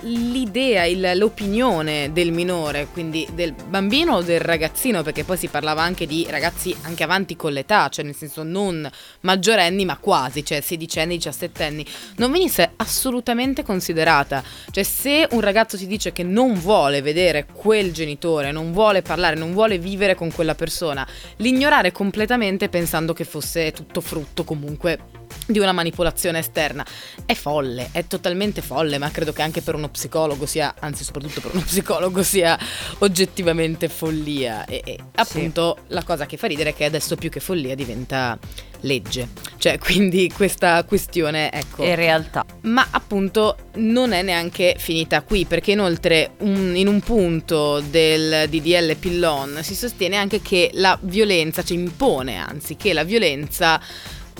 [0.00, 5.82] l'idea, il, l'opinione del minore, quindi del bambino o del ragazzino, perché poi si parlava
[5.82, 8.88] anche di ragazzi anche avanti con l'età, cioè nel senso non
[9.20, 11.86] maggiorenni ma quasi, cioè 16 anni, 17 anni,
[12.16, 14.42] non venisse assolutamente considerata.
[14.70, 19.36] Cioè se un ragazzo ti dice che non vuole vedere quel genitore, non vuole parlare,
[19.36, 25.58] non vuole vivere con quella persona, l'ignorare completamente pensando che fosse tutto frutto comunque di
[25.58, 26.84] una manipolazione esterna.
[27.24, 31.40] È folle, è totalmente folle, ma credo che anche per uno psicologo sia, anzi soprattutto
[31.40, 32.58] per uno psicologo sia
[32.98, 34.64] oggettivamente follia.
[34.64, 35.94] E, e appunto sì.
[35.94, 38.38] la cosa che fa ridere è che adesso più che follia diventa
[38.80, 39.28] legge.
[39.58, 41.82] Cioè, quindi questa questione, ecco...
[41.82, 42.44] È realtà.
[42.62, 48.96] Ma appunto non è neanche finita qui, perché inoltre un, in un punto del DDL
[48.96, 53.80] Pillon si sostiene anche che la violenza, cioè impone anzi che la violenza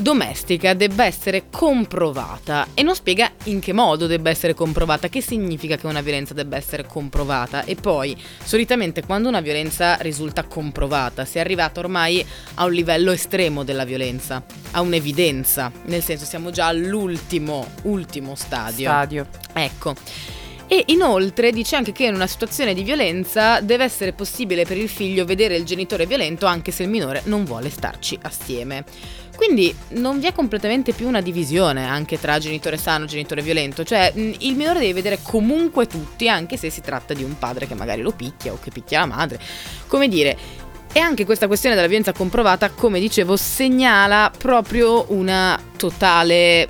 [0.01, 5.77] domestica debba essere comprovata e non spiega in che modo debba essere comprovata, che significa
[5.77, 11.39] che una violenza debba essere comprovata e poi solitamente quando una violenza risulta comprovata si
[11.39, 16.67] è arrivata ormai a un livello estremo della violenza, a un'evidenza, nel senso siamo già
[16.67, 18.89] all'ultimo, ultimo stadio.
[18.89, 19.27] Stadio.
[19.53, 19.95] Ecco.
[20.73, 24.89] E inoltre dice anche che in una situazione di violenza deve essere possibile per il
[24.89, 28.85] figlio vedere il genitore violento anche se il minore non vuole starci assieme.
[29.41, 33.85] Quindi non vi è completamente più una divisione anche tra genitore sano e genitore violento,
[33.85, 37.75] cioè il minore deve vedere comunque tutti anche se si tratta di un padre che
[37.75, 39.41] magari lo picchia o che picchia la madre.
[39.87, 40.37] Come dire,
[40.93, 46.69] e anche questa questione della violenza comprovata, come dicevo, segnala proprio una totale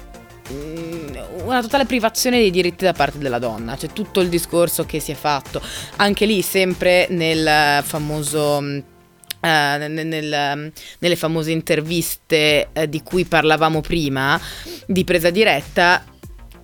[1.42, 5.11] una totale privazione dei diritti da parte della donna, cioè tutto il discorso che si
[5.11, 5.61] è fatto,
[5.96, 8.62] anche lì sempre nel famoso
[9.40, 14.38] Uh, nel, nel, nelle famose interviste uh, di cui parlavamo prima,
[14.87, 16.05] di presa diretta,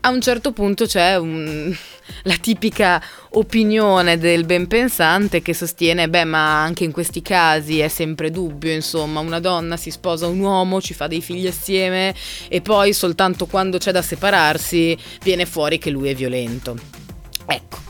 [0.07, 1.75] a un certo punto c'è un,
[2.23, 7.89] la tipica opinione del ben pensante che sostiene, beh, ma anche in questi casi è
[7.89, 12.15] sempre dubbio, insomma, una donna si sposa un uomo, ci fa dei figli assieme
[12.49, 16.77] e poi soltanto quando c'è da separarsi viene fuori che lui è violento.
[17.47, 17.86] Ecco.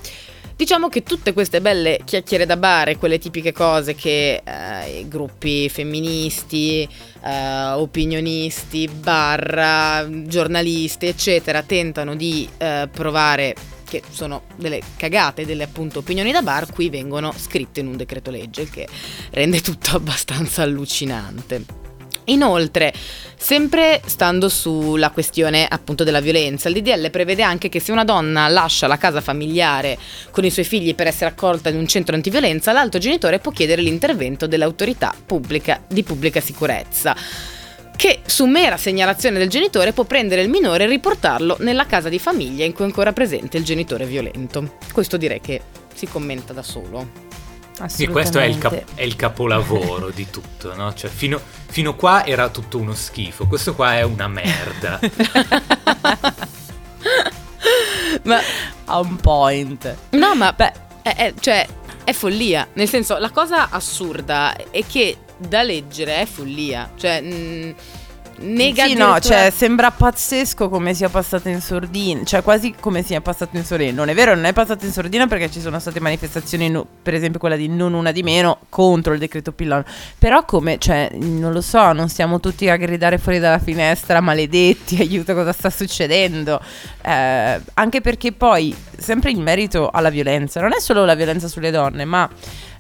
[0.57, 5.69] Diciamo che tutte queste belle chiacchiere da bar, quelle tipiche cose che eh, i gruppi
[5.69, 6.89] femministi,
[7.23, 15.99] eh, opinionisti, barra, giornalisti, eccetera, tentano di eh, provare che sono delle cagate, delle appunto
[15.99, 18.89] opinioni da bar, qui vengono scritte in un decreto legge, che
[19.33, 21.86] rende tutto abbastanza allucinante.
[22.27, 22.93] Inoltre,
[23.37, 28.49] sempre stando sulla questione appunto della violenza, il DDL prevede anche che se una donna
[28.49, 29.99] lascia la casa familiare
[30.31, 33.83] con i suoi figli per essere accolta in un centro antiviolenza, l'altro genitore può chiedere
[33.83, 37.15] l'intervento dell'autorità pubblica di pubblica sicurezza
[37.97, 42.19] che su mera segnalazione del genitore può prendere il minore e riportarlo nella casa di
[42.19, 44.77] famiglia in cui è ancora presente il genitore violento.
[44.93, 45.63] Questo direi che
[45.95, 47.26] si commenta da solo.
[47.87, 50.95] Sì, questo è il, cap- è il capolavoro di tutto, no?
[50.95, 54.99] Cioè, fino, fino qua era tutto uno schifo, questo qua è una merda.
[58.25, 58.41] ma
[58.87, 59.97] a un point.
[60.11, 61.67] No, ma beh, è, è, cioè,
[62.05, 62.67] è follia.
[62.73, 66.93] Nel senso, la cosa assurda è che da leggere è follia.
[66.97, 67.71] Cioè, mh, mm,
[68.39, 73.21] nega Sì, no, cioè sembra pazzesco come sia passato in sordina, cioè quasi come sia
[73.21, 73.93] passato in sordina.
[73.93, 77.15] Non è vero, non è passato in sordina perché ci sono state manifestazioni, no, per
[77.15, 79.85] esempio quella di non una di meno contro il decreto Pillon.
[80.19, 84.97] Però come, cioè, non lo so, non stiamo tutti a gridare fuori dalla finestra, maledetti,
[85.01, 86.61] aiuto cosa sta succedendo.
[87.03, 91.71] Eh, anche perché poi, sempre in merito alla violenza, non è solo la violenza sulle
[91.71, 92.29] donne, ma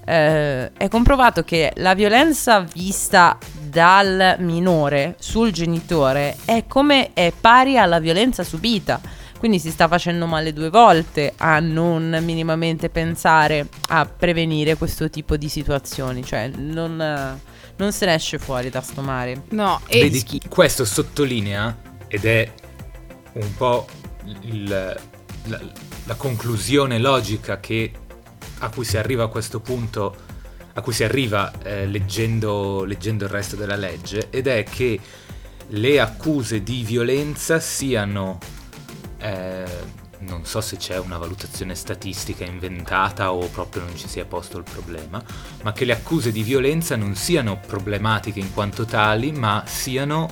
[0.07, 3.37] eh, è comprovato che la violenza vista
[3.76, 8.98] dal minore sul genitore è come è pari alla violenza subita.
[9.38, 15.36] Quindi si sta facendo male due volte a non minimamente pensare a prevenire questo tipo
[15.36, 16.24] di situazioni.
[16.24, 17.38] Cioè, non,
[17.76, 19.42] non se ne esce fuori da sto mare.
[19.50, 21.77] No, e Vedi, questo sottolinea
[22.08, 22.50] ed è
[23.35, 23.87] un po'
[24.40, 25.60] il, la,
[26.04, 27.92] la conclusione logica che
[28.60, 30.24] a cui si arriva a questo punto
[30.77, 35.00] a cui si arriva eh, leggendo, leggendo il resto della legge ed è che
[35.68, 38.38] le accuse di violenza siano
[39.18, 39.64] eh,
[40.20, 44.64] non so se c'è una valutazione statistica inventata o proprio non ci sia posto il
[44.64, 45.22] problema,
[45.62, 50.29] ma che le accuse di violenza non siano problematiche in quanto tali, ma siano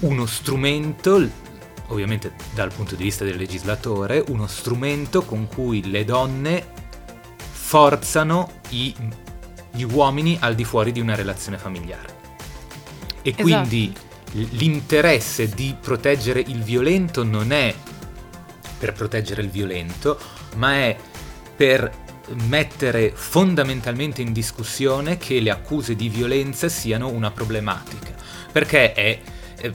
[0.00, 1.26] uno strumento,
[1.88, 6.66] ovviamente dal punto di vista del legislatore, uno strumento con cui le donne
[7.36, 8.94] forzano i,
[9.74, 12.22] gli uomini al di fuori di una relazione familiare.
[13.22, 13.42] E Esatto.
[13.42, 13.92] quindi
[14.32, 17.74] l'interesse di proteggere il violento non è
[18.78, 20.18] per proteggere il violento,
[20.56, 20.96] ma è
[21.56, 22.02] per
[22.46, 28.14] mettere fondamentalmente in discussione che le accuse di violenza siano una problematica.
[28.50, 29.20] Perché è,
[29.56, 29.70] è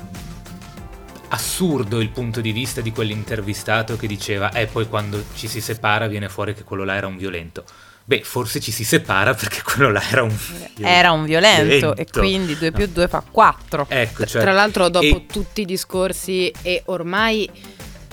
[1.29, 6.07] assurdo il punto di vista di quell'intervistato che diceva eh poi quando ci si separa
[6.07, 7.63] viene fuori che quello là era un violento.
[8.09, 10.35] Beh, forse ci si separa perché quello là era un
[10.81, 13.85] Era un violento, e quindi 2 più 2 fa 4.
[13.87, 17.47] Ecco, cioè, Tra l'altro, dopo e- tutti i discorsi e ormai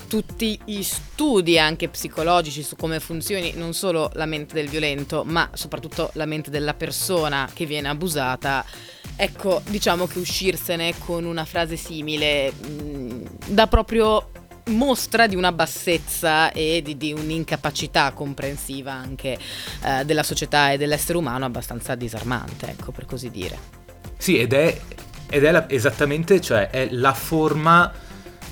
[0.07, 5.49] tutti gli studi anche psicologici su come funzioni non solo la mente del violento, ma
[5.55, 8.67] soprattutto la mente della persona che viene abusata.
[9.17, 14.29] Ecco, diciamo che uscirsene con una frase simile mh, dà proprio
[14.71, 19.39] mostra di una bassezza e di, di un'incapacità comprensiva anche
[19.85, 23.59] eh, della società e dell'essere umano abbastanza disarmante, ecco, per così dire.
[24.17, 24.81] Sì, ed è,
[25.29, 27.93] ed è la- esattamente, cioè è la forma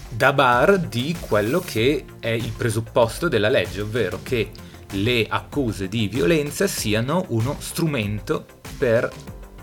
[0.08, 4.50] da bar di quello che è il presupposto della legge, ovvero che
[4.92, 8.46] le accuse di violenza siano uno strumento
[8.78, 9.10] per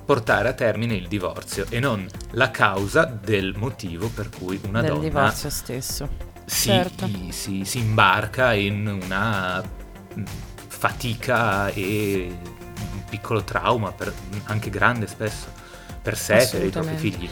[0.03, 4.89] portare a termine il divorzio e non la causa del motivo per cui una del
[4.89, 6.30] donna divorzio stesso.
[6.51, 7.09] Si, Certo.
[7.29, 9.63] si- si imbarca in una
[10.17, 10.23] mm,
[10.67, 12.27] fatica e
[12.93, 14.13] un piccolo trauma, per-
[14.45, 15.47] anche grande spesso,
[16.01, 17.29] per sé e per i propri figli.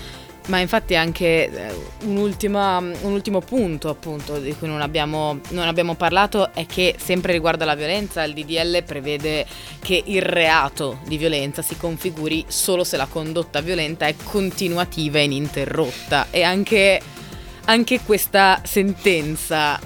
[0.48, 6.54] Ma infatti anche eh, un ultimo punto appunto di cui non abbiamo, non abbiamo parlato
[6.54, 9.46] è che sempre riguardo alla violenza il DDL prevede
[9.80, 15.24] che il reato di violenza si configuri solo se la condotta violenta è continuativa e
[15.26, 17.00] ininterrotta e anche,
[17.70, 19.80] anche questa sentenza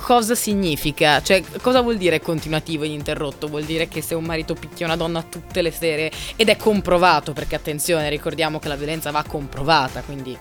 [0.00, 1.20] cosa significa?
[1.22, 3.46] Cioè, cosa vuol dire continuativo e ininterrotto?
[3.48, 7.32] Vuol dire che se un marito picchia una donna tutte le sere ed è comprovato,
[7.32, 10.36] perché attenzione, ricordiamo che la violenza va comprovata, quindi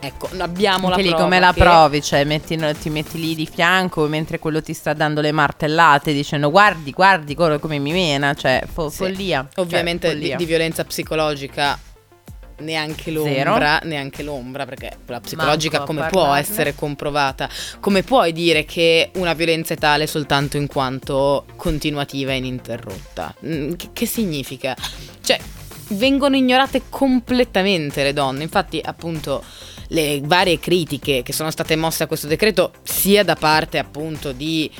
[0.00, 3.34] ecco, abbiamo la Anche lì prova come la che- provi, cioè metti- ti metti lì
[3.34, 8.34] di fianco mentre quello ti sta dando le martellate dicendo guardi, guardi come mi mena,
[8.34, 8.96] cioè fo- Sì.
[8.96, 9.46] follia.
[9.52, 10.36] Cioè, Ovviamente di, follia.
[10.36, 11.78] di violenza psicologica
[12.58, 17.48] neanche l'ombra, neanche l'ombra, perché la psicologica Manco come può essere comprovata?
[17.80, 23.34] Come puoi dire che una violenza è tale soltanto in quanto continuativa e ininterrotta?
[23.44, 24.76] Mm, Che, che significa?
[25.20, 25.38] Cioè,
[25.88, 29.42] vengono ignorate completamente le donne, infatti appunto
[29.88, 34.70] le varie critiche che sono state mosse a questo decreto sia da parte appunto di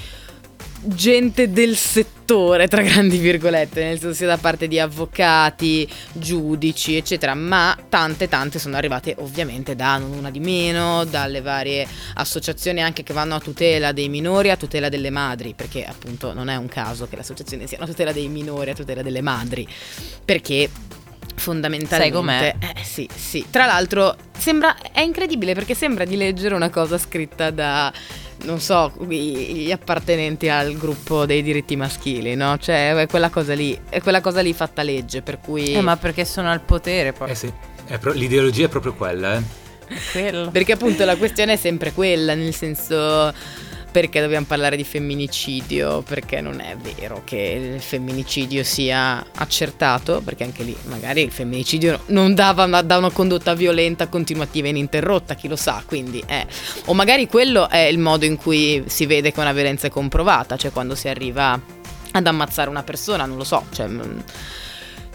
[0.87, 7.35] gente del settore, tra grandi virgolette, nel senso sia da parte di avvocati, giudici, eccetera,
[7.35, 13.03] ma tante tante sono arrivate ovviamente da non una di meno, dalle varie associazioni anche
[13.03, 16.69] che vanno a tutela dei minori, a tutela delle madri, perché appunto non è un
[16.69, 19.67] caso che le associazioni siano a tutela dei minori, a tutela delle madri,
[20.25, 20.71] perché
[21.37, 22.11] fondamentalmente Sai
[22.77, 23.47] eh sì, sì.
[23.51, 27.93] Tra l'altro sembra è incredibile perché sembra di leggere una cosa scritta da
[28.45, 32.57] non so, gli appartenenti al gruppo dei diritti maschili, no?
[32.59, 35.97] Cioè, è quella cosa lì, è quella cosa lì fatta legge, per cui Eh, ma
[35.97, 37.31] perché sono al potere poi.
[37.31, 37.53] Eh sì,
[37.87, 39.43] è pro- l'ideologia è proprio quella, eh.
[40.13, 40.51] Quello.
[40.51, 43.33] Perché appunto la questione è sempre quella, nel senso
[43.95, 46.03] perché dobbiamo parlare di femminicidio?
[46.03, 52.01] Perché non è vero che il femminicidio sia accertato, perché anche lì magari il femminicidio
[52.07, 56.45] non dava da una condotta violenta continuativa e ininterrotta, chi lo sa, quindi eh.
[56.87, 60.57] O magari quello è il modo in cui si vede che una violenza è comprovata,
[60.57, 61.57] cioè quando si arriva
[62.11, 63.87] ad ammazzare una persona, non lo so, cioè...
[63.87, 64.19] mm,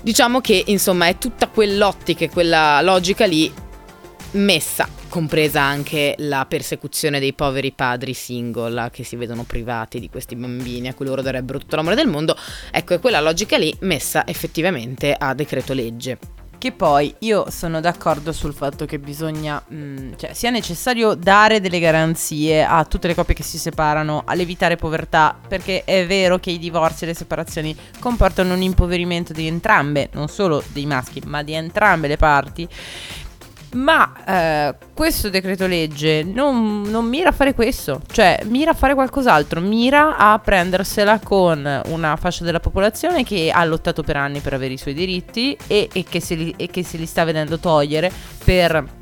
[0.01, 3.51] Diciamo che insomma è tutta quell'ottica e quella logica lì
[4.31, 10.35] messa, compresa anche la persecuzione dei poveri padri single che si vedono privati di questi
[10.35, 12.37] bambini a cui loro darebbero tutto l'amore del mondo,
[12.71, 16.17] ecco è quella logica lì messa effettivamente a decreto legge.
[16.59, 21.79] Che poi io sono d'accordo sul fatto che bisogna, mh, cioè sia necessario dare delle
[21.79, 26.59] garanzie a tutte le coppie che si separano, all'evitare povertà, perché è vero che i
[26.59, 31.53] divorzi e le separazioni comportano un impoverimento di entrambe, non solo dei maschi, ma di
[31.53, 32.67] entrambe le parti.
[33.71, 38.95] Ma eh, questo decreto legge non, non mira a fare questo, cioè mira a fare
[38.95, 44.53] qualcos'altro, mira a prendersela con una fascia della popolazione che ha lottato per anni per
[44.53, 47.59] avere i suoi diritti e, e che, se li, e che se li sta vedendo
[47.59, 48.11] togliere
[48.43, 48.97] per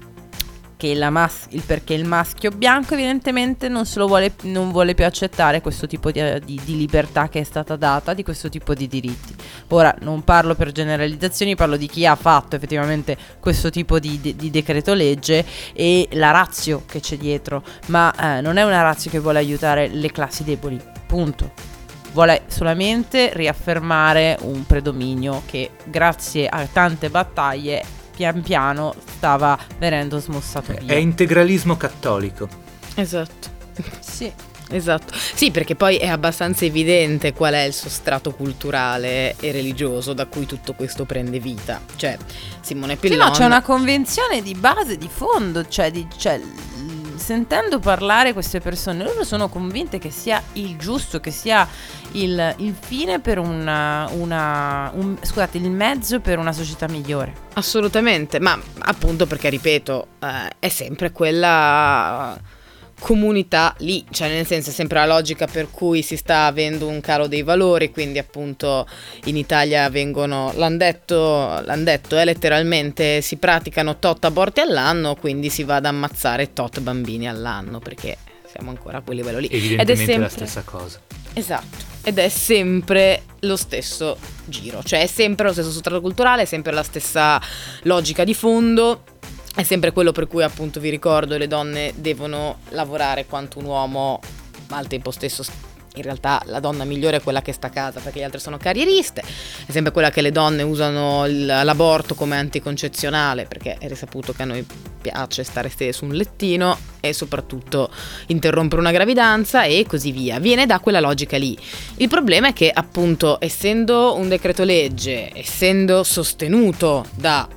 [1.09, 6.11] mas- il perché il maschio bianco evidentemente non, vuole, non vuole più accettare questo tipo
[6.11, 9.36] di, di, di, libertà che è stata data, di questo tipo di diritti.
[9.69, 14.49] Ora non parlo per generalizzazioni, parlo di chi ha fatto effettivamente questo tipo di, di
[14.51, 19.19] decreto legge e la razio che c'è dietro, ma eh, non è una razio che
[19.19, 21.75] vuole aiutare le classi deboli, punto
[22.17, 27.84] vuole solamente riaffermare un predominio che grazie a tante battaglie
[28.18, 30.95] pian piano stava venendo smossato via.
[30.95, 32.49] È integralismo cattolico.
[32.95, 33.55] Esatto.
[33.99, 34.34] Sì.
[34.70, 40.26] Esatto, sì perché poi è abbastanza evidente qual è il sostrato culturale e religioso da
[40.26, 41.80] cui tutto questo prende vita.
[41.95, 42.18] Cioè,
[42.59, 43.18] Simone Pillon...
[43.18, 46.41] Sì, no, c'è una convenzione di base, di fondo, cioè, di, cioè
[47.18, 51.68] sentendo parlare queste persone, loro sono convinte che sia il giusto, che sia
[52.13, 57.34] il, il fine per una, una un, scusate, il mezzo per una società migliore.
[57.53, 62.39] Assolutamente, ma appunto perché ripeto, eh, è sempre quella
[62.99, 66.99] comunità lì, cioè nel senso è sempre la logica per cui si sta avendo un
[66.99, 68.87] calo dei valori, quindi appunto
[69.25, 75.49] in Italia vengono, l'hanno detto, l'han detto eh, letteralmente si praticano tot aborti all'anno, quindi
[75.49, 78.17] si va ad ammazzare tot bambini all'anno, perché
[78.51, 79.47] siamo ancora a quel livello lì.
[79.47, 80.23] Evidentemente Ed è sempre...
[80.23, 80.99] la stessa cosa.
[81.33, 86.45] Esatto, ed è sempre lo stesso giro, cioè è sempre lo stesso sostrato culturale, è
[86.45, 87.39] sempre la stessa
[87.83, 89.03] logica di fondo
[89.57, 94.19] è sempre quello per cui appunto vi ricordo le donne devono lavorare quanto un uomo,
[94.69, 95.43] ma al tempo stesso
[95.95, 98.57] in realtà la donna migliore è quella che sta a casa perché le altre sono
[98.57, 99.23] carrieriste,
[99.65, 104.45] è sempre quella che le donne usano l'aborto come anticoncezionale perché è risaputo che a
[104.45, 104.63] noi
[105.01, 107.89] piace stare stese su un lettino e soprattutto
[108.27, 110.37] interrompere una gravidanza e così via.
[110.37, 111.57] Viene da quella logica lì.
[111.95, 117.56] Il problema è che appunto essendo un decreto legge, essendo sostenuto da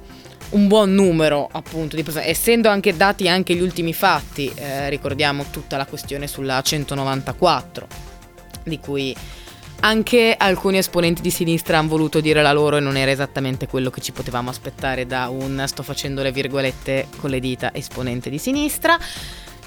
[0.51, 5.46] un buon numero appunto di persone, essendo anche dati anche gli ultimi fatti, eh, ricordiamo
[5.51, 7.86] tutta la questione sulla 194,
[8.64, 9.14] di cui
[9.80, 13.90] anche alcuni esponenti di sinistra hanno voluto dire la loro e non era esattamente quello
[13.90, 18.38] che ci potevamo aspettare da un, sto facendo le virgolette con le dita, esponente di
[18.38, 18.98] sinistra.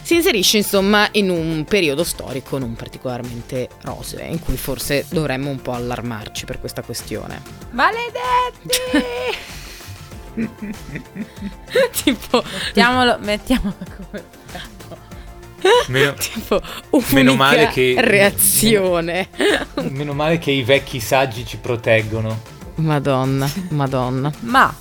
[0.03, 5.61] Si inserisce insomma in un periodo storico non particolarmente roseo, in cui forse dovremmo un
[5.61, 7.41] po' allarmarci per questa questione.
[7.71, 9.61] Maledetti!
[12.03, 14.23] tipo mettiamolo, mettiamolo come
[15.87, 16.61] Meno, tipo
[17.11, 19.29] meno male che reazione.
[19.75, 22.41] Meno, meno male che i vecchi saggi ci proteggono.
[22.75, 24.31] Madonna, madonna.
[24.41, 24.73] Ma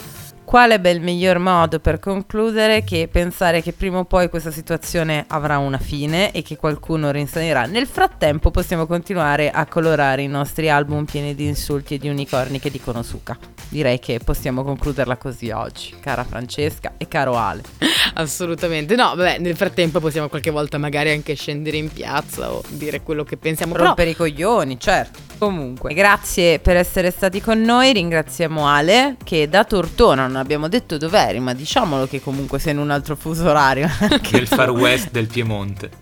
[0.45, 5.59] quale bel miglior modo per concludere che pensare che prima o poi questa situazione avrà
[5.59, 7.65] una fine e che qualcuno rinsanerà.
[7.67, 12.59] Nel frattempo possiamo continuare a colorare i nostri album pieni di insulti e di unicorni
[12.59, 13.39] che dicono suca.
[13.73, 17.63] Direi che possiamo concluderla così oggi, cara Francesca e caro Ale.
[18.17, 18.95] Assolutamente.
[18.97, 23.25] No, vabbè, nel frattempo possiamo qualche volta magari anche scendere in piazza o dire quello
[23.25, 23.75] che pensiamo.
[23.75, 24.27] Rompere Però...
[24.27, 25.21] i coglioni, certo.
[25.39, 27.95] Comunque, grazie per essere stati con noi.
[27.95, 32.79] Ringraziamo Ale che da Tortona, non abbiamo detto dov'eri, ma diciamolo che comunque sei in
[32.79, 33.89] un altro fuso orario.
[34.31, 36.02] Del far west del Piemonte.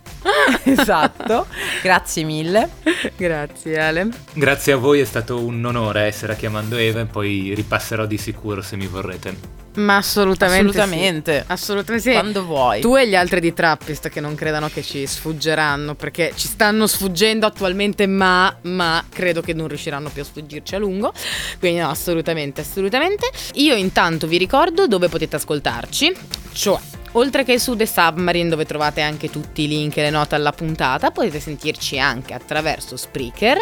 [0.65, 1.47] esatto,
[1.83, 2.69] grazie mille.
[3.17, 4.09] Grazie Ale.
[4.33, 8.19] Grazie a voi, è stato un onore essere a chiamando Eva e poi ripasserò di
[8.19, 9.59] sicuro se mi vorrete.
[9.75, 10.69] Ma assolutamente.
[10.69, 11.41] Assolutamente.
[11.41, 11.53] Sì.
[11.53, 12.17] Assolutamente sì.
[12.17, 12.81] Quando vuoi.
[12.81, 16.87] Tu e gli altri di Trappist che non credano che ci sfuggeranno, perché ci stanno
[16.87, 21.13] sfuggendo attualmente, ma, ma credo che non riusciranno più a sfuggirci a lungo.
[21.59, 23.31] Quindi no, assolutamente, assolutamente.
[23.55, 26.13] Io intanto vi ricordo dove potete ascoltarci,
[26.53, 26.79] cioè
[27.13, 30.53] Oltre che su The Submarine dove trovate anche tutti i link e le note alla
[30.53, 33.59] puntata, potete sentirci anche attraverso Spreaker,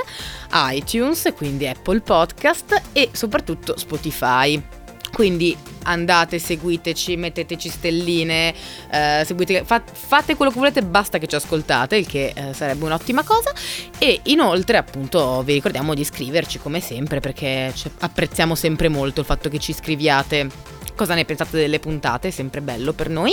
[0.73, 4.63] iTunes, quindi Apple Podcast e soprattutto Spotify.
[5.11, 8.55] Quindi andate, seguiteci, metteteci stelline,
[8.91, 12.85] eh, seguite, fa, fate quello che volete, basta che ci ascoltate, il che eh, sarebbe
[12.85, 13.53] un'ottima cosa.
[13.99, 19.49] E inoltre, appunto, vi ricordiamo di iscriverci come sempre, perché apprezziamo sempre molto il fatto
[19.49, 23.33] che ci scriviate cosa ne pensate delle puntate, è sempre bello per noi.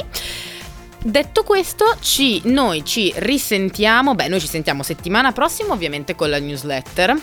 [1.01, 6.39] Detto questo, ci, noi ci risentiamo, beh, noi ci sentiamo settimana prossima, ovviamente con la
[6.39, 7.17] newsletter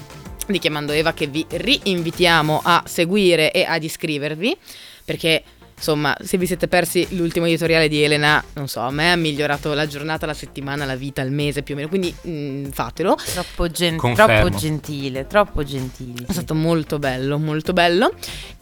[0.46, 4.56] di Chiamando Eva che vi rinvitiamo a seguire e ad iscrivervi
[5.04, 5.42] perché
[5.82, 9.74] Insomma, se vi siete persi l'ultimo editoriale di Elena, non so, a me ha migliorato
[9.74, 13.16] la giornata, la settimana, la vita, il mese più o meno, quindi mm, fatelo.
[13.16, 16.26] Troppo, gen- troppo gentile, troppo gentile.
[16.28, 18.12] È stato molto bello, molto bello.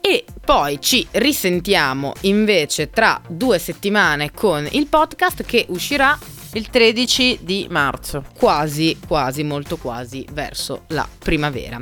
[0.01, 6.19] E poi ci risentiamo invece tra due settimane con il podcast che uscirà
[6.53, 8.25] Il 13 di marzo.
[8.39, 11.79] quasi, quasi, molto quasi verso la primavera.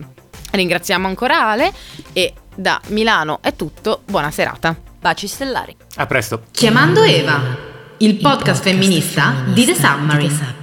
[0.50, 1.72] Ringraziamo ancora Ale
[2.12, 4.87] e da Milano è tutto, buona serata.
[5.00, 5.76] Baci stellari.
[5.96, 6.42] A presto.
[6.50, 7.56] Chiamando Eva,
[7.98, 10.56] il podcast femminista di The Submarine.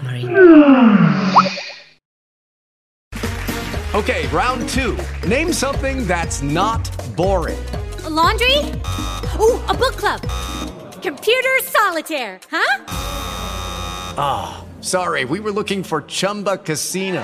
[3.93, 4.97] Okay, round two.
[5.25, 7.57] Name something that's not boring.
[8.09, 8.57] laundry?
[9.39, 10.21] Ooh, a book club.
[11.01, 12.83] Computer solitaire, huh?
[14.81, 17.23] Sorry, we were looking for Chumba Casino.